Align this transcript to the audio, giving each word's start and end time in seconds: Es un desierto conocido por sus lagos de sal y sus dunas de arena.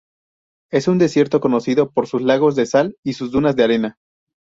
Es 0.71 0.87
un 0.87 0.97
desierto 0.97 1.39
conocido 1.41 1.91
por 1.91 2.07
sus 2.07 2.23
lagos 2.23 2.55
de 2.55 2.65
sal 2.65 2.97
y 3.03 3.13
sus 3.13 3.31
dunas 3.31 3.55
de 3.55 3.65
arena. 3.65 3.97